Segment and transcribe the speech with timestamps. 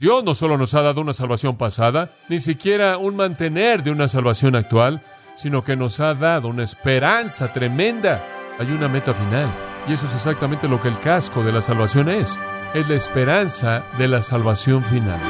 [0.00, 4.08] Dios no solo nos ha dado una salvación pasada, ni siquiera un mantener de una
[4.08, 5.02] salvación actual,
[5.34, 8.24] sino que nos ha dado una esperanza tremenda.
[8.58, 9.52] Hay una meta final.
[9.86, 12.34] Y eso es exactamente lo que el casco de la salvación es.
[12.72, 15.20] Es la esperanza de la salvación final.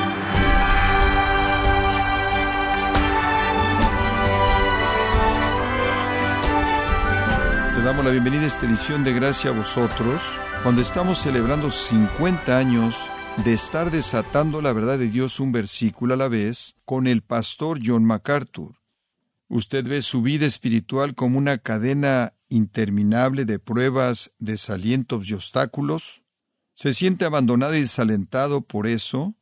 [7.77, 10.23] Le damos la bienvenida a esta edición de Gracia a vosotros,
[10.63, 12.95] cuando estamos celebrando 50 años
[13.45, 17.81] de estar desatando la verdad de Dios un versículo a la vez con el pastor
[17.83, 18.75] John MacArthur.
[19.49, 26.23] Usted ve su vida espiritual como una cadena interminable de pruebas, desalientos y obstáculos.
[26.75, 29.35] ¿Se siente abandonado y desalentado por eso?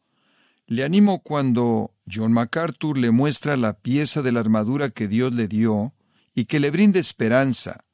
[0.67, 5.49] Le animo cuando John MacArthur le muestra la pieza de la armadura que Dios le
[5.49, 5.95] dio
[6.35, 7.85] y que le brinda esperanza.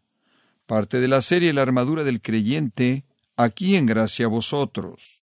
[0.67, 3.05] Parte de la serie La armadura del creyente,
[3.37, 5.24] aquí en gracia a vosotros.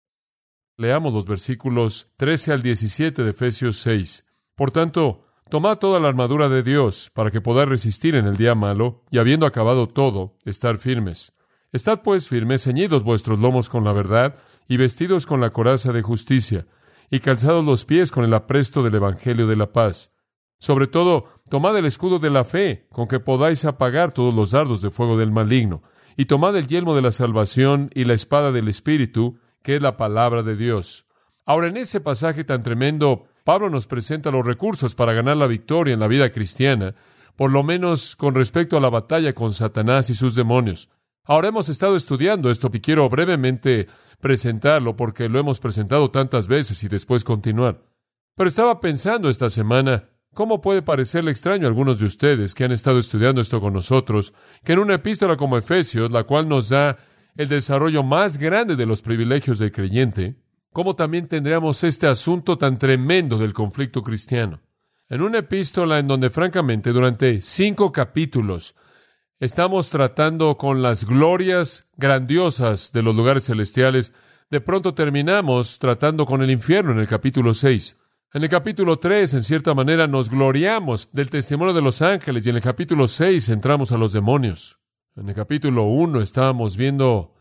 [0.80, 4.26] Leamos los versículos 13 al 17 de Efesios 6.
[4.56, 8.55] Por tanto, tomad toda la armadura de Dios para que podáis resistir en el día
[8.55, 11.34] malo, y habiendo acabado todo, estar firmes.
[11.74, 14.36] Estad pues firmes, ceñidos vuestros lomos con la verdad,
[14.70, 16.66] y vestidos con la coraza de justicia,
[17.12, 20.14] y calzados los pies con el apresto del Evangelio de la paz.
[20.60, 24.82] Sobre todo, tomad el escudo de la fe, con que podáis apagar todos los dardos
[24.82, 25.84] de fuego del maligno,
[26.16, 29.98] y tomad el yelmo de la salvación y la espada del Espíritu, que es la
[29.98, 31.05] palabra de Dios.
[31.46, 35.93] Ahora, en ese pasaje tan tremendo, Pablo nos presenta los recursos para ganar la victoria
[35.93, 36.96] en la vida cristiana,
[37.35, 40.90] por lo menos con respecto a la batalla con Satanás y sus demonios.
[41.24, 43.87] Ahora hemos estado estudiando esto y quiero brevemente
[44.20, 47.82] presentarlo porque lo hemos presentado tantas veces y después continuar.
[48.35, 52.71] Pero estaba pensando esta semana ¿Cómo puede parecerle extraño a algunos de ustedes que han
[52.71, 56.98] estado estudiando esto con nosotros, que en una epístola como Efesios, la cual nos da
[57.35, 60.35] el desarrollo más grande de los privilegios del creyente,
[60.72, 64.62] cómo también tendríamos este asunto tan tremendo del conflicto cristiano.
[65.08, 68.75] En una epístola en donde francamente durante cinco capítulos
[69.40, 74.14] estamos tratando con las glorias grandiosas de los lugares celestiales,
[74.50, 77.98] de pronto terminamos tratando con el infierno en el capítulo 6.
[78.34, 82.52] En el capítulo 3, en cierta manera, nos gloriamos del testimonio de los ángeles y
[82.52, 84.78] en el capítulo 6 entramos a los demonios.
[85.19, 87.35] En el capítulo 1 estábamos viendo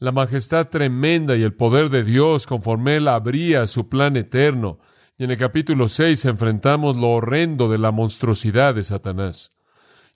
[0.00, 4.80] la majestad tremenda y el poder de Dios conforme Él abría su plan eterno.
[5.16, 9.52] Y en el capítulo 6 enfrentamos lo horrendo de la monstruosidad de Satanás.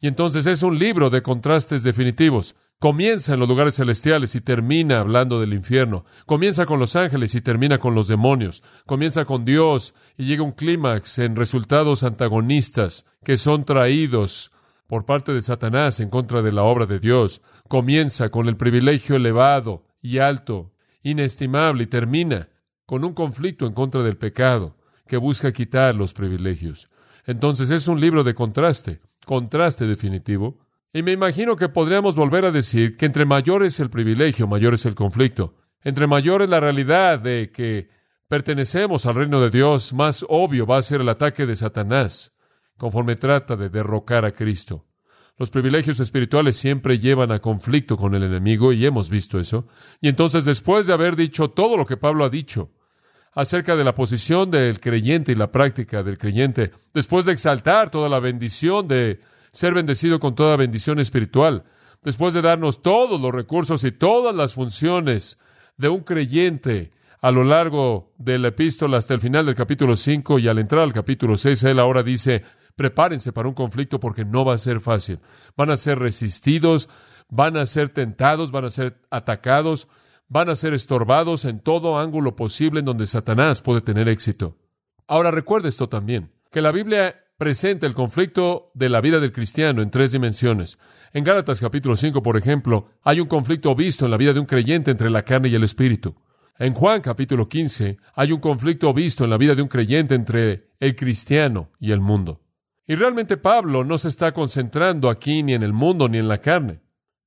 [0.01, 2.57] Y entonces es un libro de contrastes definitivos.
[2.81, 6.05] Comienza en los lugares celestiales y termina hablando del infierno.
[6.27, 8.65] Comienza con los ángeles y termina con los demonios.
[8.87, 14.51] Comienza con Dios y llega un clímax en resultados antagonistas que son traídos
[14.87, 17.43] por parte de Satanás en contra de la obra de Dios.
[17.69, 20.73] Comienza con el privilegio elevado y alto,
[21.03, 22.49] inestimable, y termina
[22.87, 26.89] con un conflicto en contra del pecado que busca quitar los privilegios.
[27.27, 30.59] Entonces es un libro de contraste, contraste definitivo.
[30.93, 34.75] Y me imagino que podríamos volver a decir que entre mayor es el privilegio, mayor
[34.75, 35.55] es el conflicto.
[35.83, 37.89] Entre mayor es la realidad de que
[38.29, 42.34] pertenecemos al reino de Dios, más obvio va a ser el ataque de Satanás
[42.77, 44.87] conforme trata de derrocar a Cristo.
[45.37, 49.67] Los privilegios espirituales siempre llevan a conflicto con el enemigo y hemos visto eso.
[50.01, 52.71] Y entonces, después de haber dicho todo lo que Pablo ha dicho
[53.33, 58.09] acerca de la posición del creyente y la práctica del creyente, después de exaltar toda
[58.09, 59.21] la bendición de
[59.51, 61.65] ser bendecido con toda bendición espiritual,
[62.05, 65.39] después de darnos todos los recursos y todas las funciones
[65.77, 70.39] de un creyente a lo largo de la epístola hasta el final del capítulo 5
[70.39, 72.45] y al entrar al capítulo 6, él ahora dice,
[72.77, 75.21] prepárense para un conflicto porque no va a ser fácil.
[75.57, 76.89] Van a ser resistidos,
[77.29, 79.89] van a ser tentados, van a ser atacados,
[80.29, 84.57] van a ser estorbados en todo ángulo posible en donde Satanás puede tener éxito.
[85.07, 89.83] Ahora recuerde esto también, que la Biblia presenta el conflicto de la vida del cristiano
[89.83, 90.79] en tres dimensiones.
[91.13, 94.47] En Gálatas capítulo 5, por ejemplo, hay un conflicto visto en la vida de un
[94.47, 96.15] creyente entre la carne y el espíritu.
[96.59, 100.71] En Juan capítulo 15 hay un conflicto visto en la vida de un creyente entre
[100.79, 102.44] el cristiano y el mundo.
[102.87, 106.39] Y realmente Pablo no se está concentrando aquí ni en el mundo ni en la
[106.39, 106.83] carne,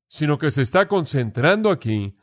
[0.07, 2.15] sino que se está concentrando aquí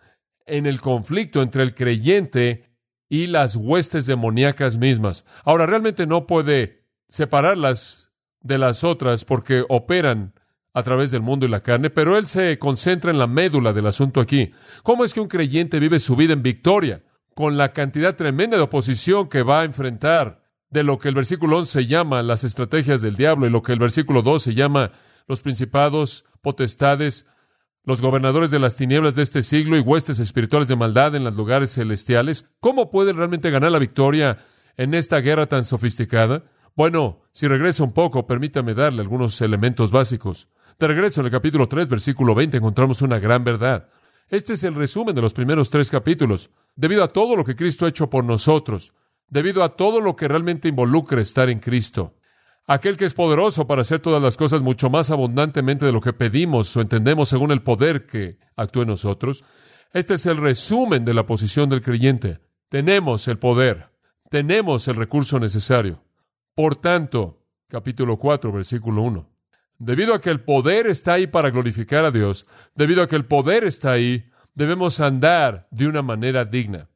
[0.47, 2.71] en el conflicto entre el creyente
[3.09, 5.25] y las huestes demoníacas mismas.
[5.45, 8.11] Ahora, realmente no puede separarlas
[8.41, 10.35] de las otras porque operan
[10.73, 13.87] a través del mundo y la carne, pero él se concentra en la médula del
[13.87, 14.53] asunto aquí.
[14.83, 17.03] ¿Cómo es que un creyente vive su vida en victoria
[17.35, 20.44] con la cantidad tremenda de oposición que va a enfrentar
[20.75, 23.79] de lo que el versículo 11 llama las estrategias del diablo y lo que el
[23.79, 24.91] versículo 12 llama
[25.29, 27.26] los principados, potestades,
[27.85, 31.37] los gobernadores de las tinieblas de este siglo y huestes espirituales de maldad en los
[31.37, 32.50] lugares celestiales.
[32.59, 34.44] ¿Cómo pueden realmente ganar la victoria
[34.76, 36.43] en esta guerra tan sofisticada?
[36.75, 40.49] Bueno, si regreso un poco, permítame darle algunos elementos básicos.
[40.81, 43.91] De regreso en el capítulo 3, versículo 20, encontramos una gran verdad.
[44.29, 46.50] Este es el resumen de los primeros tres capítulos.
[46.75, 48.93] Debido a todo lo que Cristo ha hecho por nosotros,
[49.29, 52.15] debido a todo lo que realmente involucra estar en Cristo,
[52.67, 56.12] aquel que es poderoso para hacer todas las cosas mucho más abundantemente de lo que
[56.12, 59.44] pedimos o entendemos según el poder que actúa en nosotros,
[59.93, 62.41] este es el resumen de la posición del creyente.
[62.69, 63.91] Tenemos el poder,
[64.31, 66.03] tenemos el recurso necesario.
[66.55, 69.31] Por tanto, capítulo 4, versículo 1.
[69.79, 73.25] Debido a que el poder está ahí para glorificar a Dios, debido a que el
[73.25, 76.88] poder está ahí, debemos andar de una manera digna.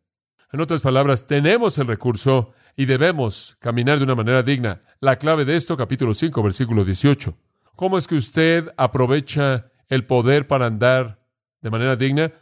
[0.50, 4.80] En otras palabras, tenemos el recurso y debemos caminar de una manera digna.
[4.98, 7.36] La clave de esto, capítulo 5, versículo 18.
[7.76, 11.22] ¿Cómo es que usted aprovecha el poder para andar
[11.60, 12.32] de manera digna?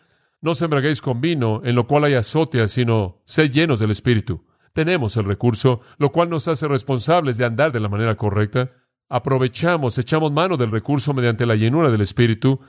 [0.41, 4.45] No embraguéis con vino, en lo cual hay azotea, sino sed llenos del Espíritu.
[4.73, 8.71] Tenemos el recurso, lo cual nos hace responsables de andar de la manera correcta.
[9.09, 12.61] Aprovechamos, echamos mano del recurso mediante la llenura del Espíritu,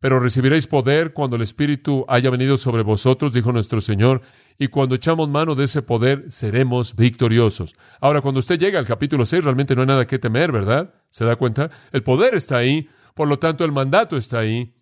[0.00, 4.22] pero recibiréis poder cuando el Espíritu haya venido sobre vosotros, dijo nuestro Señor,
[4.58, 7.74] y cuando echamos mano de ese poder seremos victoriosos.
[8.00, 10.94] Ahora, cuando usted llega al capítulo 6, realmente no hay nada que temer, ¿verdad?
[11.10, 11.70] ¿Se da cuenta?
[11.92, 14.74] El poder está ahí, por lo tanto el mandato está ahí,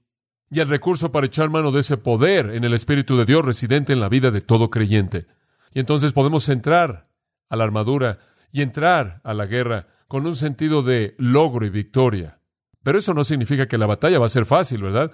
[0.51, 3.93] y el recurso para echar mano de ese poder en el Espíritu de Dios residente
[3.93, 5.27] en la vida de todo creyente.
[5.73, 7.05] Y entonces podemos entrar
[7.49, 8.19] a la armadura
[8.53, 12.39] y entrar a la guerra con un sentido de logro y victoria.
[12.85, 15.11] Pero eso no significa que la batalla va a ser fácil, ¿verdad?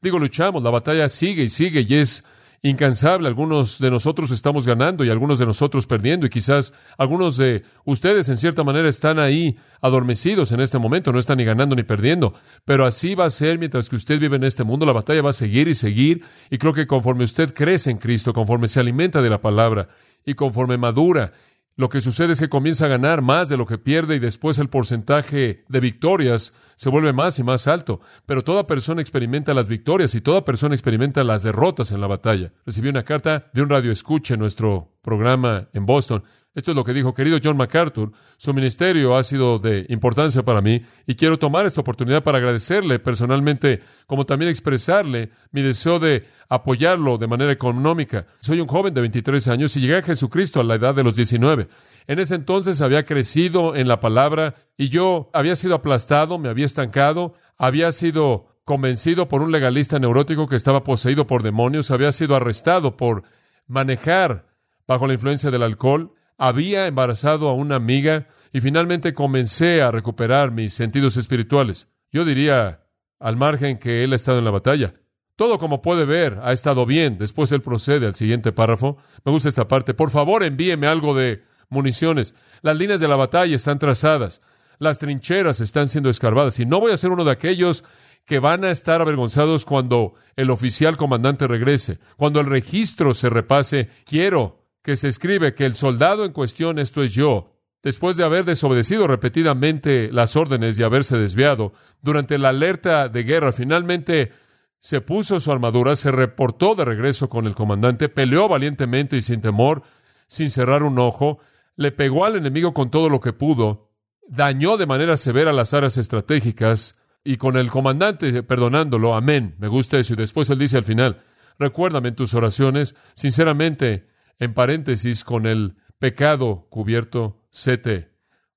[0.00, 2.24] Digo, luchamos, la batalla sigue y sigue y es
[2.62, 3.26] incansable.
[3.26, 8.28] Algunos de nosotros estamos ganando y algunos de nosotros perdiendo y quizás algunos de ustedes
[8.28, 12.34] en cierta manera están ahí adormecidos en este momento, no están ni ganando ni perdiendo.
[12.66, 15.30] Pero así va a ser mientras que usted vive en este mundo, la batalla va
[15.30, 19.22] a seguir y seguir y creo que conforme usted crece en Cristo, conforme se alimenta
[19.22, 19.88] de la palabra
[20.26, 21.32] y conforme madura
[21.76, 24.58] lo que sucede es que comienza a ganar más de lo que pierde y después
[24.58, 28.00] el porcentaje de victorias se vuelve más y más alto.
[28.26, 32.52] Pero toda persona experimenta las victorias y toda persona experimenta las derrotas en la batalla.
[32.66, 36.84] Recibí una carta de un radio escucha en nuestro programa en Boston esto es lo
[36.84, 38.12] que dijo querido John MacArthur.
[38.36, 43.00] Su ministerio ha sido de importancia para mí y quiero tomar esta oportunidad para agradecerle
[43.00, 48.26] personalmente, como también expresarle mi deseo de apoyarlo de manera económica.
[48.38, 51.16] Soy un joven de 23 años y llegué a Jesucristo a la edad de los
[51.16, 51.68] 19.
[52.06, 56.66] En ese entonces había crecido en la palabra y yo había sido aplastado, me había
[56.66, 62.36] estancado, había sido convencido por un legalista neurótico que estaba poseído por demonios, había sido
[62.36, 63.24] arrestado por
[63.66, 64.46] manejar
[64.86, 70.50] bajo la influencia del alcohol, había embarazado a una amiga y finalmente comencé a recuperar
[70.50, 71.88] mis sentidos espirituales.
[72.12, 72.84] Yo diría,
[73.18, 74.94] al margen que él ha estado en la batalla.
[75.36, 77.18] Todo como puede ver ha estado bien.
[77.18, 78.98] Después él procede al siguiente párrafo.
[79.24, 79.94] Me gusta esta parte.
[79.94, 82.34] Por favor, envíeme algo de municiones.
[82.62, 84.40] Las líneas de la batalla están trazadas.
[84.78, 86.60] Las trincheras están siendo escarbadas.
[86.60, 87.84] Y no voy a ser uno de aquellos
[88.24, 93.90] que van a estar avergonzados cuando el oficial comandante regrese, cuando el registro se repase.
[94.04, 97.50] Quiero que se escribe que el soldado en cuestión, esto es yo,
[97.82, 101.72] después de haber desobedecido repetidamente las órdenes y haberse desviado,
[102.02, 104.30] durante la alerta de guerra, finalmente
[104.78, 109.40] se puso su armadura, se reportó de regreso con el comandante, peleó valientemente y sin
[109.40, 109.82] temor,
[110.26, 111.38] sin cerrar un ojo,
[111.76, 113.90] le pegó al enemigo con todo lo que pudo,
[114.28, 119.96] dañó de manera severa las áreas estratégicas y con el comandante perdonándolo, amén, me gusta
[119.96, 120.12] eso.
[120.12, 121.22] Y después él dice al final,
[121.58, 128.08] recuérdame en tus oraciones, sinceramente, en paréntesis con el pecado cubierto CT.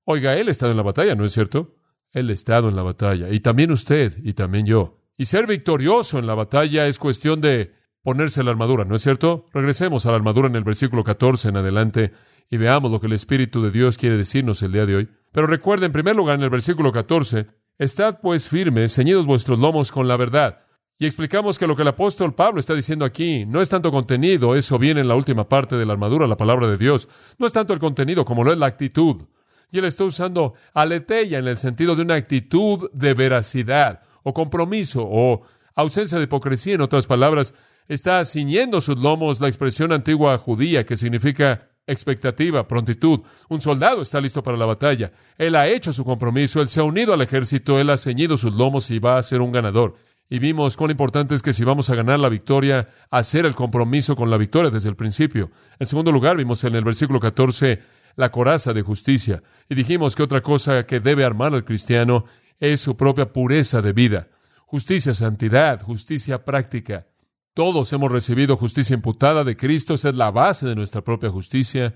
[0.04, 1.76] Oiga, él ha estado en la batalla, ¿no es cierto?
[2.12, 5.00] Él ha estado en la batalla, y también usted, y también yo.
[5.16, 9.46] Y ser victorioso en la batalla es cuestión de ponerse la armadura, ¿no es cierto?
[9.52, 12.12] Regresemos a la armadura en el versículo 14 en adelante
[12.48, 15.08] y veamos lo que el Espíritu de Dios quiere decirnos el día de hoy.
[15.32, 17.46] Pero recuerde, en primer lugar, en el versículo 14,
[17.78, 20.62] Estad pues firmes, ceñidos vuestros lomos con la verdad.
[21.00, 24.56] Y explicamos que lo que el apóstol Pablo está diciendo aquí no es tanto contenido,
[24.56, 27.08] eso viene en la última parte de la armadura, la palabra de Dios.
[27.38, 29.22] No es tanto el contenido como lo es la actitud.
[29.70, 35.06] Y él está usando aleteia en el sentido de una actitud de veracidad o compromiso
[35.08, 35.42] o
[35.76, 36.74] ausencia de hipocresía.
[36.74, 37.54] En otras palabras,
[37.86, 43.20] está ciñendo sus lomos la expresión antigua judía que significa expectativa, prontitud.
[43.48, 45.12] Un soldado está listo para la batalla.
[45.36, 48.52] Él ha hecho su compromiso, él se ha unido al ejército, él ha ceñido sus
[48.52, 49.94] lomos y va a ser un ganador
[50.30, 54.14] y vimos cuán importante es que si vamos a ganar la victoria, hacer el compromiso
[54.14, 55.50] con la victoria desde el principio.
[55.78, 57.82] En segundo lugar, vimos en el versículo 14
[58.16, 62.24] la coraza de justicia y dijimos que otra cosa que debe armar al cristiano
[62.60, 64.28] es su propia pureza de vida.
[64.66, 67.06] justicia, santidad, justicia práctica.
[67.54, 71.94] Todos hemos recibido justicia imputada de Cristo, esa es la base de nuestra propia justicia,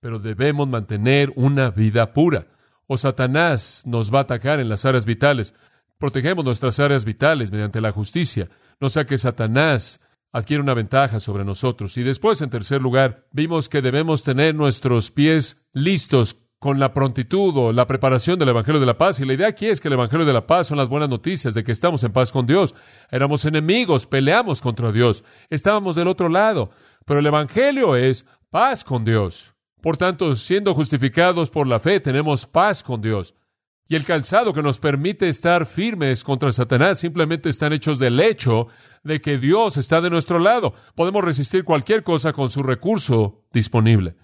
[0.00, 2.46] pero debemos mantener una vida pura.
[2.86, 5.54] O Satanás nos va a atacar en las áreas vitales.
[6.04, 11.46] Protegemos nuestras áreas vitales mediante la justicia, no sea que Satanás adquiere una ventaja sobre
[11.46, 11.96] nosotros.
[11.96, 17.56] Y después, en tercer lugar, vimos que debemos tener nuestros pies listos con la prontitud
[17.56, 19.18] o la preparación del Evangelio de la Paz.
[19.18, 21.54] Y la idea aquí es que el Evangelio de la Paz son las buenas noticias
[21.54, 22.74] de que estamos en paz con Dios.
[23.10, 26.68] Éramos enemigos, peleamos contra Dios, estábamos del otro lado.
[27.06, 29.54] Pero el Evangelio es paz con Dios.
[29.80, 33.34] Por tanto, siendo justificados por la fe, tenemos paz con Dios.
[33.86, 38.68] Y el calzado que nos permite estar firmes contra Satanás simplemente están hechos del hecho
[39.02, 40.72] de que Dios está de nuestro lado.
[40.94, 44.16] Podemos resistir cualquier cosa con su recurso disponible.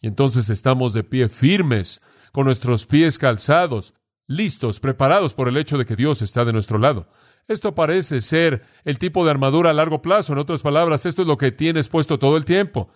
[0.00, 2.00] Y entonces estamos de pie firmes,
[2.32, 3.92] con nuestros pies calzados,
[4.26, 7.08] listos, preparados por el hecho de que Dios está de nuestro lado.
[7.48, 10.32] Esto parece ser el tipo de armadura a largo plazo.
[10.32, 12.88] En otras palabras, esto es lo que tienes puesto todo el tiempo.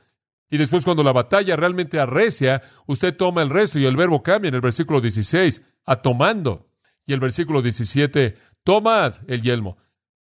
[0.51, 4.49] Y después cuando la batalla realmente arrecia, usted toma el resto y el verbo cambia
[4.49, 6.69] en el versículo 16 a tomando.
[7.05, 9.77] Y el versículo 17, tomad el yelmo.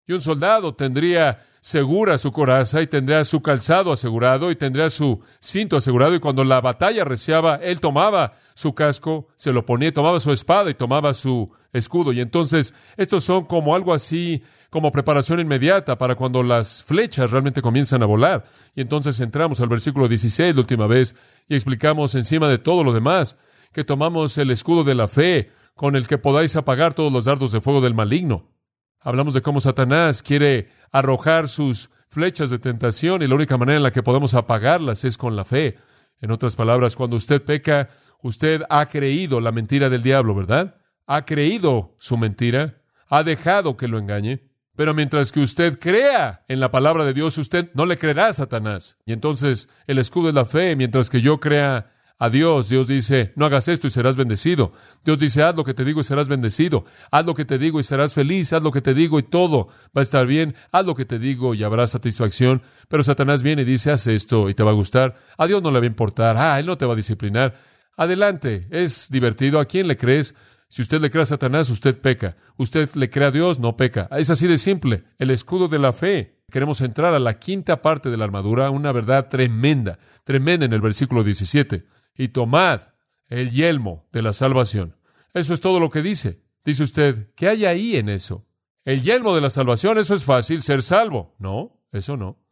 [0.06, 5.22] Y un soldado tendría segura su coraza y tendría su calzado asegurado y tendría su
[5.40, 10.20] cinto asegurado y cuando la batalla arreciaba, él tomaba su casco, se lo ponía, tomaba
[10.20, 12.12] su espada y tomaba su escudo.
[12.12, 14.42] Y entonces estos son como algo así
[14.74, 18.42] como preparación inmediata para cuando las flechas realmente comienzan a volar.
[18.74, 21.14] Y entonces entramos al versículo 16 la última vez
[21.46, 23.36] y explicamos encima de todo lo demás
[23.72, 27.52] que tomamos el escudo de la fe con el que podáis apagar todos los dardos
[27.52, 28.50] de fuego del maligno.
[28.98, 33.84] Hablamos de cómo Satanás quiere arrojar sus flechas de tentación y la única manera en
[33.84, 35.78] la que podemos apagarlas es con la fe.
[36.20, 37.90] En otras palabras, cuando usted peca,
[38.22, 40.78] usted ha creído la mentira del diablo, ¿verdad?
[41.06, 44.53] Ha creído su mentira, ha dejado que lo engañe.
[44.76, 48.32] Pero mientras que usted crea en la palabra de Dios, usted no le creerá a
[48.32, 48.96] Satanás.
[49.06, 53.32] Y entonces el escudo es la fe, mientras que yo crea a Dios, Dios dice,
[53.34, 54.72] no hagas esto y serás bendecido.
[55.04, 56.84] Dios dice, haz lo que te digo y serás bendecido.
[57.10, 58.52] Haz lo que te digo y serás feliz.
[58.52, 60.54] Haz lo que te digo y todo va a estar bien.
[60.70, 62.62] Haz lo que te digo y habrá satisfacción.
[62.88, 65.16] Pero Satanás viene y dice, haz esto y te va a gustar.
[65.36, 66.36] A Dios no le va a importar.
[66.38, 67.54] Ah, Él no te va a disciplinar.
[67.96, 69.58] Adelante, es divertido.
[69.58, 70.34] ¿A quién le crees?
[70.74, 72.36] Si usted le cree a Satanás, usted peca.
[72.56, 74.08] Usted le cree a Dios, no peca.
[74.10, 75.04] Es así de simple.
[75.20, 76.42] El escudo de la fe.
[76.50, 80.80] Queremos entrar a la quinta parte de la armadura, una verdad tremenda, tremenda en el
[80.80, 81.86] versículo 17.
[82.16, 82.80] Y tomad
[83.28, 84.96] el yelmo de la salvación.
[85.32, 86.42] Eso es todo lo que dice.
[86.64, 88.44] Dice usted, ¿qué hay ahí en eso?
[88.84, 91.36] El yelmo de la salvación, eso es fácil, ser salvo.
[91.38, 92.42] No, eso no.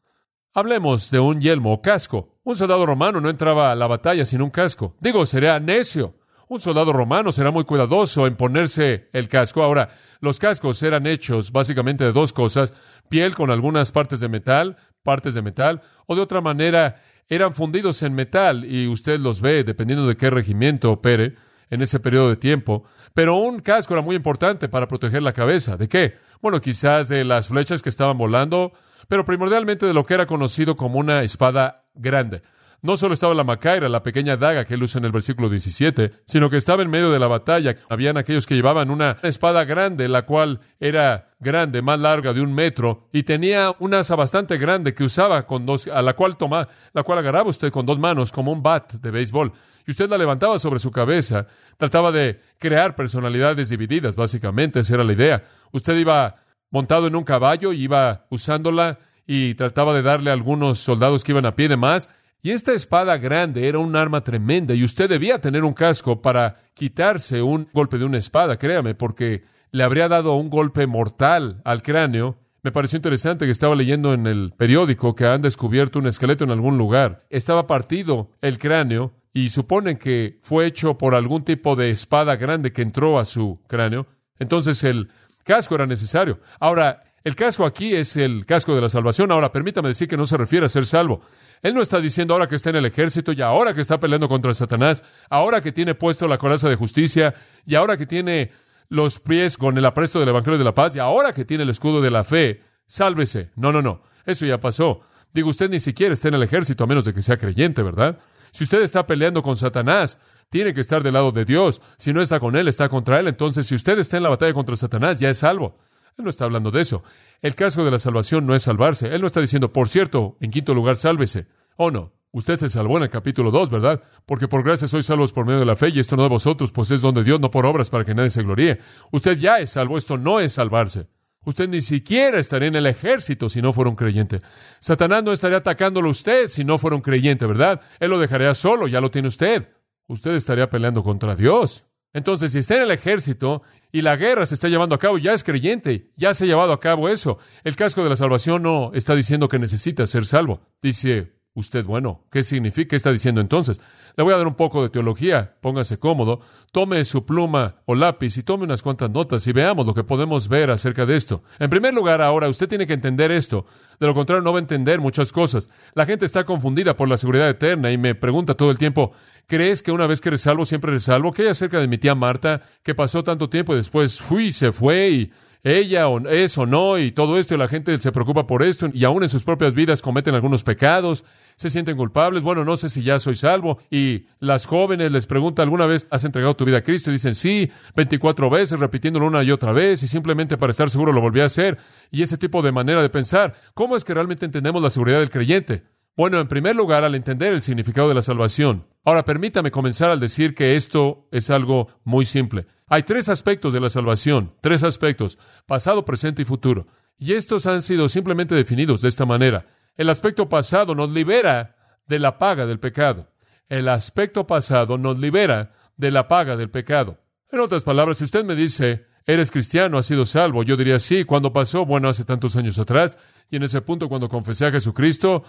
[0.55, 2.39] Hablemos de un yelmo o casco.
[2.45, 4.97] Un soldado romano no entraba a la batalla sin un casco.
[5.01, 6.22] Digo, sería necio.
[6.53, 9.63] Un soldado romano será muy cuidadoso en ponerse el casco.
[9.63, 9.89] Ahora,
[10.21, 12.75] los cascos eran hechos básicamente de dos cosas,
[13.09, 16.97] piel con algunas partes de metal, partes de metal, o de otra manera
[17.31, 21.37] eran fundidos en metal y usted los ve dependiendo de qué regimiento opere
[21.71, 22.85] en ese periodo de tiempo.
[23.15, 25.79] Pero un casco era muy importante para proteger la cabeza.
[25.79, 26.19] ¿De qué?
[26.43, 28.75] Bueno, quizás de las flechas que estaban volando,
[29.09, 32.43] pero primordialmente de lo que era conocido como una espada grande.
[32.85, 36.15] No solo estaba la macaira, la pequeña daga que él usa en el versículo 17,
[36.27, 37.77] sino que estaba en medio de la batalla.
[37.89, 42.53] Habían aquellos que llevaban una espada grande, la cual era grande, más larga de un
[42.53, 46.69] metro, y tenía una asa bastante grande que usaba con dos, a la cual tomaba,
[46.93, 49.53] la cual agarraba usted con dos manos como un bat de béisbol.
[49.87, 51.47] Y usted la levantaba sobre su cabeza,
[51.77, 55.45] trataba de crear personalidades divididas, básicamente, esa era la idea.
[55.71, 56.35] Usted iba
[56.71, 61.31] montado en un caballo y iba usándola y trataba de darle a algunos soldados que
[61.31, 62.09] iban a pie de más
[62.43, 66.57] y esta espada grande era un arma tremenda y usted debía tener un casco para
[66.75, 71.83] quitarse un golpe de una espada, créame, porque le habría dado un golpe mortal al
[71.83, 72.39] cráneo.
[72.63, 76.51] Me pareció interesante que estaba leyendo en el periódico que han descubierto un esqueleto en
[76.51, 77.25] algún lugar.
[77.31, 82.73] Estaba partido el cráneo y suponen que fue hecho por algún tipo de espada grande
[82.73, 84.07] que entró a su cráneo.
[84.41, 85.11] Entonces el
[85.45, 86.41] casco era necesario.
[86.59, 89.31] Ahora, el casco aquí es el casco de la salvación.
[89.31, 91.23] Ahora, permítame decir que no se refiere a ser salvo.
[91.63, 94.29] Él no está diciendo ahora que está en el ejército y ahora que está peleando
[94.29, 98.51] contra Satanás, ahora que tiene puesto la coraza de justicia y ahora que tiene
[98.89, 101.71] los pies con el apresto del Evangelio de la paz y ahora que tiene el
[101.71, 102.63] escudo de la fe.
[102.87, 103.51] Sálvese.
[103.55, 104.03] No, no, no.
[104.27, 105.03] Eso ya pasó.
[105.33, 108.19] Digo, usted ni siquiera está en el ejército a menos de que sea creyente, ¿verdad?
[108.51, 110.19] Si usted está peleando con Satanás,
[110.51, 111.81] tiene que estar del lado de Dios.
[111.97, 113.29] Si no está con él, está contra él.
[113.29, 115.79] Entonces, si usted está en la batalla contra Satanás, ya es salvo.
[116.19, 117.03] Él no está hablando de eso.
[117.41, 119.15] El casco de la salvación no es salvarse.
[119.15, 121.47] Él no está diciendo, por cierto, en quinto lugar, sálvese.
[121.77, 122.13] ¿O no?
[122.35, 124.03] Usted se salvó en el capítulo 2, ¿verdad?
[124.25, 126.73] Porque por gracia sois salvos por medio de la fe y esto no de vosotros,
[126.73, 128.79] pues es donde Dios, no por obras para que nadie se gloríe.
[129.11, 131.09] Usted ya es salvo, esto no es salvarse.
[131.45, 134.39] Usted ni siquiera estaría en el ejército si no fuera un creyente.
[134.81, 137.83] Satanás no estaría atacándolo a usted si no fuera un creyente, ¿verdad?
[138.01, 139.69] Él lo dejaría solo, ya lo tiene usted.
[140.07, 141.89] Usted estaría peleando contra Dios.
[142.15, 143.63] Entonces, si está en el ejército
[143.93, 146.73] y la guerra se está llevando a cabo, ya es creyente, ya se ha llevado
[146.73, 147.39] a cabo eso.
[147.63, 150.63] El casco de la salvación no está diciendo que necesita ser salvo.
[150.81, 152.91] Dice, Usted, bueno, ¿qué significa?
[152.91, 153.79] ¿Qué está diciendo entonces?
[154.17, 156.41] Le voy a dar un poco de teología, póngase cómodo,
[156.71, 160.49] tome su pluma o lápiz y tome unas cuantas notas y veamos lo que podemos
[160.49, 161.43] ver acerca de esto.
[161.59, 163.67] En primer lugar, ahora usted tiene que entender esto,
[164.01, 165.69] de lo contrario no va a entender muchas cosas.
[165.95, 169.13] La gente está confundida por la seguridad eterna y me pregunta todo el tiempo,
[169.47, 171.33] ¿crees que una vez que eres salvo siempre eres salvo?
[171.33, 174.73] ¿Qué hay acerca de mi tía Marta, que pasó tanto tiempo y después fui, se
[174.73, 175.33] fue y
[175.65, 178.89] ella o es o no y todo esto y la gente se preocupa por esto
[178.93, 181.25] y aún en sus propias vidas cometen algunos pecados,
[181.63, 185.63] se sienten culpables, bueno, no sé si ya soy salvo y las jóvenes les pregunta
[185.63, 187.11] alguna vez, ¿has entregado tu vida a Cristo?
[187.11, 191.13] Y dicen sí, 24 veces, repitiéndolo una y otra vez y simplemente para estar seguro
[191.13, 191.79] lo volví a hacer
[192.11, 195.31] y ese tipo de manera de pensar, ¿cómo es que realmente entendemos la seguridad del
[195.31, 195.85] creyente?
[196.17, 198.87] Bueno, en primer lugar, al entender el significado de la salvación.
[199.05, 202.67] Ahora, permítame comenzar al decir que esto es algo muy simple.
[202.87, 206.87] Hay tres aspectos de la salvación, tres aspectos, pasado, presente y futuro.
[207.19, 209.65] Y estos han sido simplemente definidos de esta manera.
[209.97, 213.29] El aspecto pasado nos libera de la paga del pecado.
[213.69, 217.19] El aspecto pasado nos libera de la paga del pecado.
[217.51, 221.25] En otras palabras, si usted me dice, eres cristiano, has sido salvo, yo diría sí.
[221.25, 221.85] ¿Cuándo pasó?
[221.85, 223.19] Bueno, hace tantos años atrás.
[223.51, 225.45] Y en ese punto, cuando confesé a Jesucristo,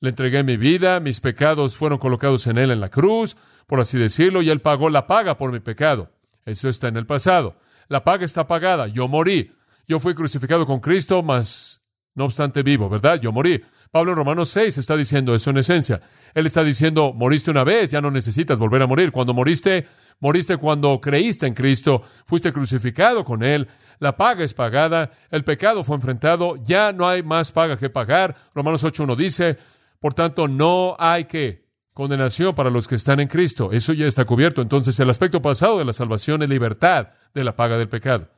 [0.00, 3.98] le entregué mi vida, mis pecados fueron colocados en Él en la cruz, por así
[3.98, 6.12] decirlo, y Él pagó la paga por mi pecado.
[6.44, 7.56] Eso está en el pasado.
[7.88, 8.86] La paga está pagada.
[8.86, 9.52] Yo morí.
[9.86, 11.82] Yo fui crucificado con Cristo, mas
[12.14, 13.20] no obstante vivo, ¿verdad?
[13.20, 13.62] Yo morí.
[13.90, 16.00] Pablo en Romanos 6 está diciendo eso en esencia.
[16.34, 19.12] Él está diciendo, moriste una vez, ya no necesitas volver a morir.
[19.12, 19.86] Cuando moriste,
[20.20, 23.68] moriste cuando creíste en Cristo, fuiste crucificado con Él,
[23.98, 28.36] la paga es pagada, el pecado fue enfrentado, ya no hay más paga que pagar.
[28.54, 29.58] Romanos 8.1 dice,
[30.00, 31.66] por tanto, no hay que
[31.98, 33.70] condenación para los que están en Cristo.
[33.72, 34.62] Eso ya está cubierto.
[34.62, 38.28] Entonces, el aspecto pasado de la salvación es libertad de la paga del pecado.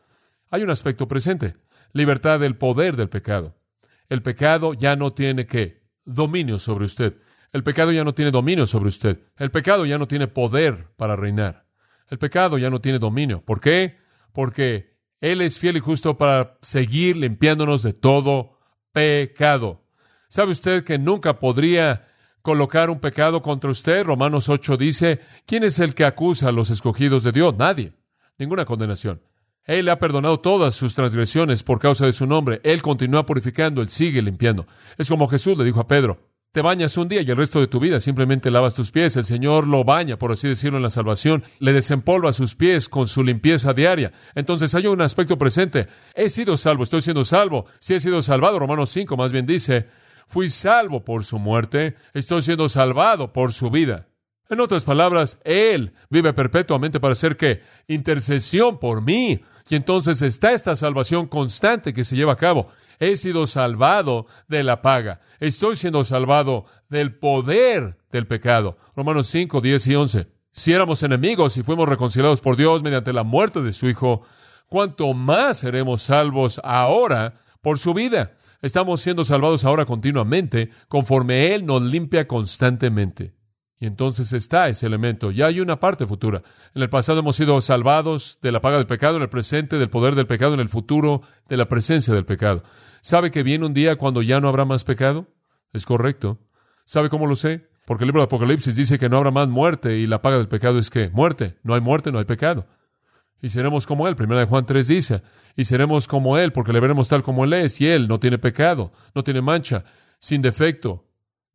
[0.51, 1.57] Hay un aspecto presente,
[1.93, 3.60] libertad del poder del pecado.
[4.11, 5.89] El pecado ya no tiene qué?
[6.05, 7.17] Dominio sobre usted.
[7.53, 9.21] El pecado ya no tiene dominio sobre usted.
[9.39, 11.65] El pecado ya no tiene poder para reinar.
[12.09, 13.43] El pecado ya no tiene dominio.
[13.43, 13.97] ¿Por qué?
[14.35, 18.59] Porque Él es fiel y justo para seguir limpiándonos de todo
[18.93, 19.87] pecado.
[20.29, 22.07] ¿Sabe usted que nunca podría
[22.43, 24.05] colocar un pecado contra usted.
[24.05, 27.55] Romanos 8 dice, ¿quién es el que acusa a los escogidos de Dios?
[27.57, 27.93] Nadie.
[28.39, 29.21] Ninguna condenación.
[29.65, 32.61] Él le ha perdonado todas sus transgresiones por causa de su nombre.
[32.65, 34.67] Él continúa purificando, Él sigue limpiando.
[34.99, 36.19] Es como Jesús le dijo a Pedro,
[36.53, 39.15] te bañas un día y el resto de tu vida simplemente lavas tus pies.
[39.15, 41.45] El Señor lo baña, por así decirlo, en la salvación.
[41.61, 44.11] Le desempolva sus pies con su limpieza diaria.
[44.35, 45.87] Entonces hay un aspecto presente.
[46.17, 47.67] He sido salvo, estoy siendo salvo.
[47.79, 49.87] Si he sido salvado, Romanos 5 más bien dice,
[50.27, 54.10] Fui salvo por su muerte, estoy siendo salvado por su vida.
[54.51, 59.41] En otras palabras, Él vive perpetuamente para hacer que intercesión por mí.
[59.69, 62.69] Y entonces está esta salvación constante que se lleva a cabo.
[62.99, 65.21] He sido salvado de la paga.
[65.39, 68.77] Estoy siendo salvado del poder del pecado.
[68.97, 70.27] Romanos 5, 10 y 11.
[70.51, 74.23] Si éramos enemigos y fuimos reconciliados por Dios mediante la muerte de su Hijo,
[74.69, 78.37] ¿cuánto más seremos salvos ahora por su vida.
[78.63, 83.35] Estamos siendo salvados ahora continuamente, conforme Él nos limpia constantemente.
[83.81, 85.31] Y entonces está ese elemento.
[85.31, 86.43] Ya hay una parte futura.
[86.75, 89.89] En el pasado hemos sido salvados de la paga del pecado, en el presente del
[89.89, 92.63] poder del pecado, en el futuro de la presencia del pecado.
[93.01, 95.29] ¿Sabe que viene un día cuando ya no habrá más pecado?
[95.73, 96.39] Es correcto.
[96.85, 97.71] ¿Sabe cómo lo sé?
[97.87, 100.49] Porque el libro de Apocalipsis dice que no habrá más muerte y la paga del
[100.49, 101.57] pecado es que muerte.
[101.63, 102.67] No hay muerte, no hay pecado.
[103.41, 104.15] Y seremos como Él.
[104.15, 105.23] Primera de Juan 3 dice,
[105.57, 108.37] y seremos como Él, porque le veremos tal como Él es, y Él no tiene
[108.37, 109.85] pecado, no tiene mancha,
[110.19, 111.10] sin defecto.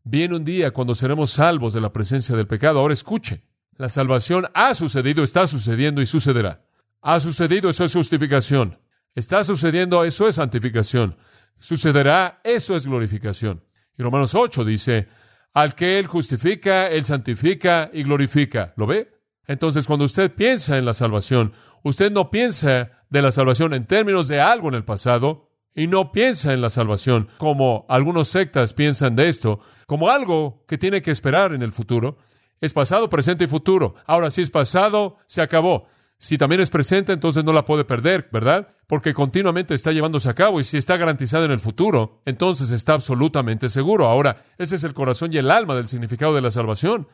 [0.07, 2.79] Viene un día cuando seremos salvos de la presencia del pecado.
[2.79, 3.41] Ahora escuche,
[3.75, 6.63] la salvación ha sucedido, está sucediendo y sucederá.
[7.01, 8.77] Ha sucedido, eso es justificación.
[9.15, 11.17] Está sucediendo, eso es santificación.
[11.57, 13.63] Sucederá, eso es glorificación.
[13.97, 15.07] Y Romanos 8 dice,
[15.53, 18.75] al que Él justifica, Él santifica y glorifica.
[18.77, 19.11] ¿Lo ve?
[19.47, 24.27] Entonces, cuando usted piensa en la salvación, usted no piensa de la salvación en términos
[24.27, 29.15] de algo en el pasado y no piensa en la salvación como algunos sectas piensan
[29.15, 32.17] de esto, como algo que tiene que esperar en el futuro.
[32.61, 33.95] Es pasado, presente y futuro.
[34.05, 35.87] Ahora, si es pasado, se acabó.
[36.17, 38.69] Si también es presente, entonces no la puede perder, ¿verdad?
[38.87, 42.93] Porque continuamente está llevándose a cabo y si está garantizado en el futuro, entonces está
[42.93, 44.05] absolutamente seguro.
[44.07, 47.07] Ahora, ese es el corazón y el alma del significado de la salvación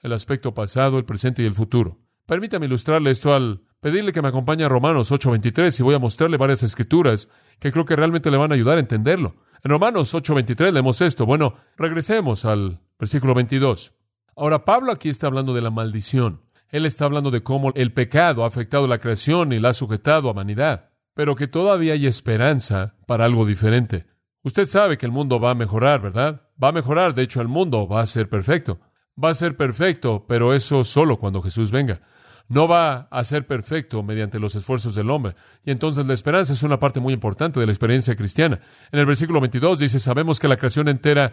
[0.00, 1.98] el aspecto pasado, el presente y el futuro.
[2.26, 6.36] Permítame ilustrarle esto al pedirle que me acompañe a Romanos 8:23 y voy a mostrarle
[6.36, 9.36] varias escrituras que creo que realmente le van a ayudar a entenderlo.
[9.62, 11.26] En Romanos 8:23 leemos esto.
[11.26, 13.94] Bueno, regresemos al versículo 22.
[14.36, 16.42] Ahora, Pablo aquí está hablando de la maldición.
[16.68, 20.28] Él está hablando de cómo el pecado ha afectado la creación y la ha sujetado
[20.28, 24.06] a vanidad, pero que todavía hay esperanza para algo diferente.
[24.42, 26.42] Usted sabe que el mundo va a mejorar, ¿verdad?
[26.62, 28.78] Va a mejorar, de hecho el mundo va a ser perfecto.
[29.22, 32.00] Va a ser perfecto, pero eso solo cuando Jesús venga
[32.48, 35.34] no va a ser perfecto mediante los esfuerzos del hombre.
[35.64, 38.60] Y entonces la esperanza es una parte muy importante de la experiencia cristiana.
[38.92, 41.32] En el versículo 22 dice, sabemos que la creación entera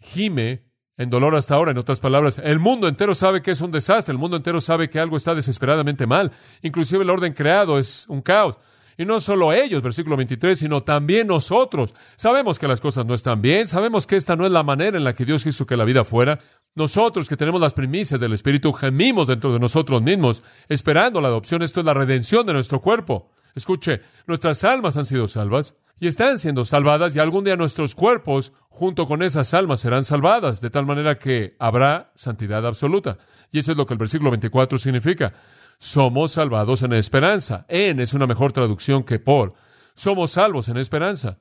[0.00, 0.64] gime
[0.96, 1.70] en dolor hasta ahora.
[1.70, 4.90] En otras palabras, el mundo entero sabe que es un desastre, el mundo entero sabe
[4.90, 6.32] que algo está desesperadamente mal.
[6.62, 8.58] Inclusive el orden creado es un caos.
[9.00, 11.94] Y no solo ellos, versículo 23, sino también nosotros.
[12.16, 15.04] Sabemos que las cosas no están bien, sabemos que esta no es la manera en
[15.04, 16.40] la que Dios quiso que la vida fuera.
[16.78, 21.62] Nosotros que tenemos las primicias del Espíritu gemimos dentro de nosotros mismos, esperando la adopción.
[21.62, 23.32] Esto es la redención de nuestro cuerpo.
[23.56, 28.52] Escuche, nuestras almas han sido salvas y están siendo salvadas y algún día nuestros cuerpos
[28.68, 33.18] junto con esas almas serán salvadas, de tal manera que habrá santidad absoluta.
[33.50, 35.32] Y eso es lo que el versículo 24 significa
[35.78, 37.66] somos salvados en esperanza.
[37.68, 39.54] En es una mejor traducción que por.
[39.96, 41.38] Somos salvos en esperanza.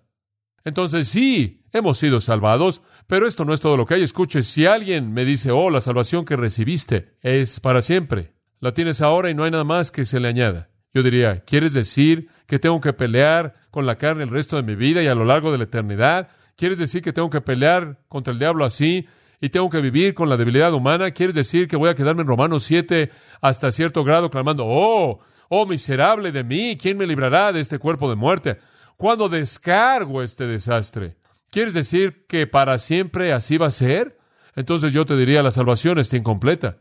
[0.64, 4.04] Entonces sí, hemos sido salvados, pero esto no es todo lo que hay.
[4.04, 9.02] Escuche, si alguien me dice, oh, la salvación que recibiste es para siempre, la tienes
[9.02, 10.70] ahora y no hay nada más que se le añada.
[10.94, 14.76] Yo diría, ¿quieres decir que tengo que pelear con la carne el resto de mi
[14.76, 16.30] vida y a lo largo de la eternidad?
[16.56, 19.08] ¿Quieres decir que tengo que pelear contra el diablo así
[19.40, 22.28] y tengo que vivir con la debilidad humana, ¿quieres decir que voy a quedarme en
[22.28, 27.60] Romanos 7 hasta cierto grado clamando, oh, oh miserable de mí, ¿quién me librará de
[27.60, 28.58] este cuerpo de muerte?
[28.98, 31.18] ¿Cuándo descargo este desastre?
[31.52, 34.18] ¿Quieres decir que para siempre así va a ser?
[34.56, 36.80] Entonces yo te diría, la salvación está incompleta.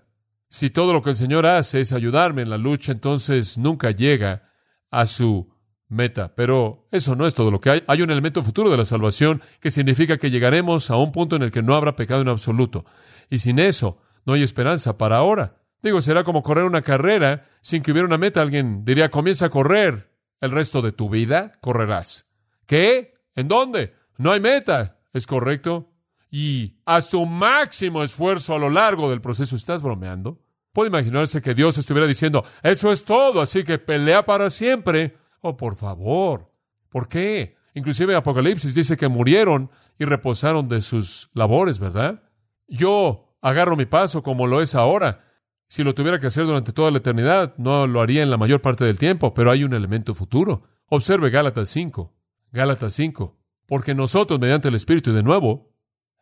[0.48, 4.50] Si todo lo que el Señor hace es ayudarme en la lucha, entonces nunca llega
[4.90, 5.52] a su
[5.88, 6.34] meta.
[6.34, 7.84] Pero eso no es todo lo que hay.
[7.86, 11.42] Hay un elemento futuro de la salvación que significa que llegaremos a un punto en
[11.42, 12.86] el que no habrá pecado en absoluto.
[13.28, 15.58] Y sin eso, no hay esperanza para ahora.
[15.82, 18.40] Digo, será como correr una carrera sin que hubiera una meta.
[18.40, 20.15] Alguien diría, comienza a correr.
[20.40, 22.26] El resto de tu vida correrás.
[22.66, 23.14] ¿Qué?
[23.34, 23.94] ¿En dónde?
[24.18, 24.98] No hay meta.
[25.12, 25.90] ¿Es correcto?
[26.30, 30.42] Y a su máximo esfuerzo a lo largo del proceso, ¿estás bromeando?
[30.72, 35.16] Puede imaginarse que Dios estuviera diciendo, eso es todo, así que pelea para siempre
[35.48, 36.50] Oh, por favor.
[36.88, 37.56] ¿Por qué?
[37.74, 42.22] Inclusive Apocalipsis dice que murieron y reposaron de sus labores, ¿verdad?
[42.66, 45.25] Yo agarro mi paso como lo es ahora.
[45.68, 48.62] Si lo tuviera que hacer durante toda la eternidad, no lo haría en la mayor
[48.62, 50.62] parte del tiempo, pero hay un elemento futuro.
[50.86, 52.14] Observe Gálatas 5.
[52.52, 53.36] Gálatas 5.
[53.66, 55.74] Porque nosotros, mediante el Espíritu, de nuevo,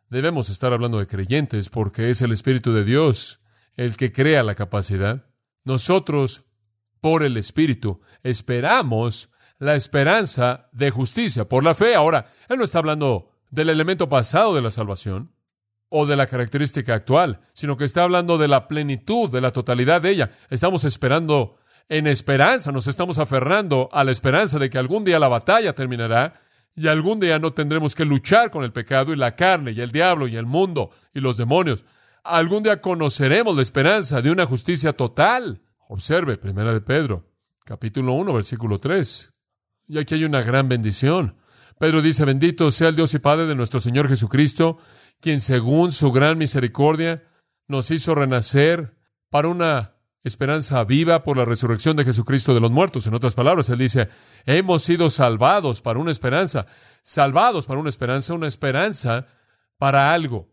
[0.09, 3.41] debemos estar hablando de creyentes, porque es el Espíritu de Dios
[3.77, 5.27] el que crea la capacidad.
[5.63, 6.45] Nosotros
[6.99, 8.01] por el Espíritu.
[8.23, 9.29] Esperamos
[9.59, 11.93] la esperanza de justicia por la fe.
[11.93, 15.34] Ahora, Él no está hablando del elemento pasado de la salvación
[15.97, 20.01] o de la característica actual, sino que está hablando de la plenitud, de la totalidad
[20.01, 20.31] de ella.
[20.49, 25.27] Estamos esperando en esperanza, nos estamos aferrando a la esperanza de que algún día la
[25.27, 26.41] batalla terminará
[26.75, 29.91] y algún día no tendremos que luchar con el pecado y la carne y el
[29.91, 31.85] diablo y el mundo y los demonios.
[32.23, 37.31] Algún día conoceremos la esperanza de una justicia total Observe, primera de Pedro,
[37.63, 39.31] capítulo 1, versículo 3.
[39.87, 41.35] Y aquí hay una gran bendición.
[41.79, 44.79] Pedro dice, bendito sea el Dios y Padre de nuestro Señor Jesucristo,
[45.21, 47.23] quien según su gran misericordia
[47.67, 48.95] nos hizo renacer
[49.29, 53.05] para una esperanza viva por la resurrección de Jesucristo de los muertos.
[53.07, 54.09] En otras palabras, él dice,
[54.45, 56.65] hemos sido salvados para una esperanza,
[57.01, 59.27] salvados para una esperanza, una esperanza
[59.77, 60.49] para algo.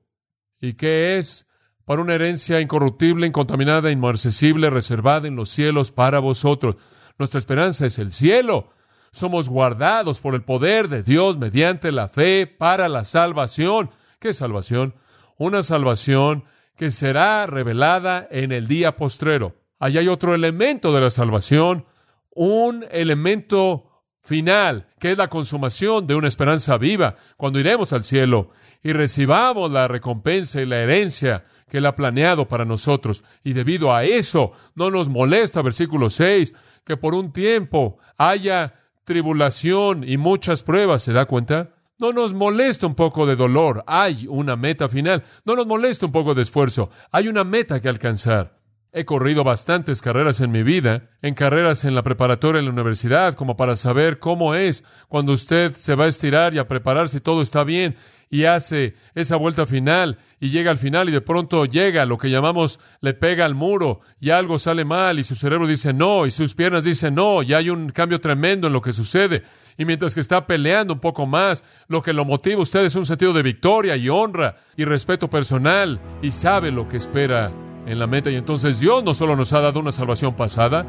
[0.60, 1.48] ¿Y qué es?
[1.84, 6.76] para una herencia incorruptible, incontaminada, inmarcesible, reservada en los cielos para vosotros.
[7.18, 8.70] Nuestra esperanza es el cielo.
[9.10, 13.90] Somos guardados por el poder de Dios mediante la fe para la salvación.
[14.22, 14.94] ¿Qué salvación?
[15.36, 16.44] Una salvación
[16.76, 19.56] que será revelada en el día postrero.
[19.80, 21.86] Allí hay otro elemento de la salvación,
[22.30, 28.50] un elemento final, que es la consumación de una esperanza viva, cuando iremos al cielo
[28.84, 33.24] y recibamos la recompensa y la herencia que Él ha planeado para nosotros.
[33.42, 36.54] Y debido a eso, no nos molesta, versículo 6,
[36.84, 41.70] que por un tiempo haya tribulación y muchas pruebas, ¿se da cuenta?
[42.02, 45.22] No nos molesta un poco de dolor, hay una meta final.
[45.44, 48.58] No nos molesta un poco de esfuerzo, hay una meta que alcanzar.
[48.90, 53.34] He corrido bastantes carreras en mi vida, en carreras en la preparatoria en la universidad,
[53.34, 57.20] como para saber cómo es cuando usted se va a estirar y a preparar si
[57.20, 57.94] todo está bien
[58.32, 62.30] y hace esa vuelta final y llega al final y de pronto llega lo que
[62.30, 66.30] llamamos le pega al muro y algo sale mal y su cerebro dice no y
[66.30, 69.42] sus piernas dicen no y hay un cambio tremendo en lo que sucede.
[69.76, 72.94] Y mientras que está peleando un poco más, lo que lo motiva a usted es
[72.94, 77.52] un sentido de victoria y honra y respeto personal y sabe lo que espera
[77.86, 78.30] en la meta.
[78.30, 80.86] Y entonces Dios no solo nos ha dado una salvación pasada,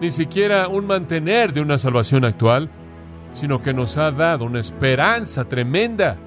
[0.00, 2.70] ni siquiera un mantener de una salvación actual,
[3.32, 6.18] sino que nos ha dado una esperanza tremenda.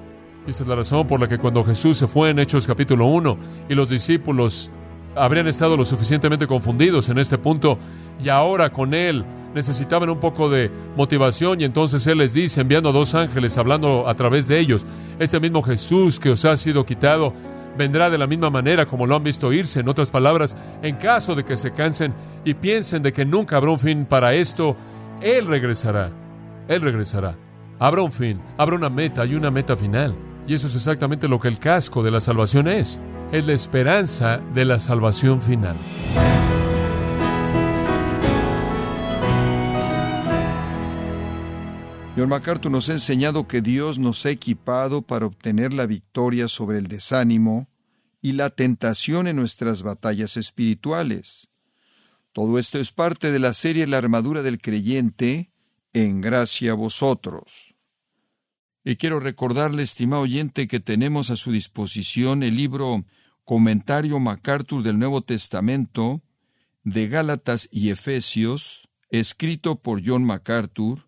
[0.48, 3.04] Y esa es la razón por la que cuando Jesús se fue en Hechos capítulo
[3.04, 4.70] 1 y los discípulos
[5.14, 7.78] habrían estado lo suficientemente confundidos en este punto
[8.24, 12.88] y ahora con Él necesitaban un poco de motivación y entonces Él les dice, enviando
[12.88, 14.86] a dos ángeles, hablando a través de ellos,
[15.18, 17.34] este mismo Jesús que os ha sido quitado,
[17.76, 19.80] vendrá de la misma manera como lo han visto irse.
[19.80, 22.14] En otras palabras, en caso de que se cansen
[22.46, 24.76] y piensen de que nunca habrá un fin para esto,
[25.20, 26.10] Él regresará.
[26.68, 27.36] Él regresará.
[27.78, 30.16] Habrá un fin, habrá una meta y una meta final.
[30.48, 32.98] Y eso es exactamente lo que el casco de la salvación es.
[33.32, 35.76] Es la esperanza de la salvación final.
[42.16, 46.78] John MacArthur nos ha enseñado que Dios nos ha equipado para obtener la victoria sobre
[46.78, 47.68] el desánimo
[48.22, 51.50] y la tentación en nuestras batallas espirituales.
[52.32, 55.52] Todo esto es parte de la serie La armadura del creyente,
[55.92, 57.77] en gracia a vosotros.
[58.88, 63.04] Y quiero recordarle, estimado oyente, que tenemos a su disposición el libro
[63.44, 66.22] Comentario MacArthur del Nuevo Testamento,
[66.84, 71.06] de Gálatas y Efesios, escrito por John MacArthur,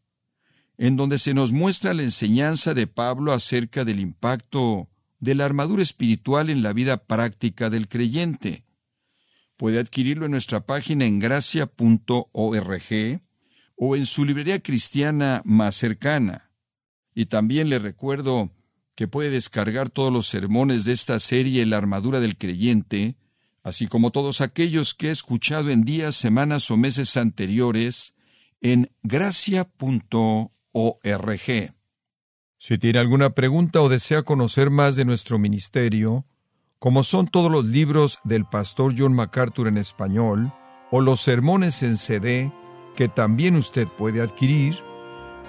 [0.77, 5.83] en donde se nos muestra la enseñanza de Pablo acerca del impacto de la armadura
[5.83, 8.67] espiritual en la vida práctica del creyente.
[9.57, 11.71] Puede adquirirlo en nuestra página en gracia.org
[13.77, 16.50] o en su librería cristiana más cercana.
[17.15, 18.51] Y también le recuerdo
[18.95, 23.17] que puede descargar todos los sermones de esta serie La armadura del creyente,
[23.63, 28.15] así como todos aquellos que he escuchado en días, semanas o meses anteriores
[28.61, 29.71] en gracia.org.
[32.59, 36.27] Si tiene alguna pregunta o desea conocer más de nuestro ministerio,
[36.79, 40.53] como son todos los libros del pastor John MacArthur en español,
[40.91, 42.53] o los sermones en CD,
[42.97, 44.77] que también usted puede adquirir,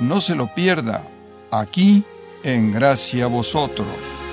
[0.00, 1.02] No se lo pierda,
[1.50, 2.04] aquí
[2.42, 4.25] en Gracia Vosotros.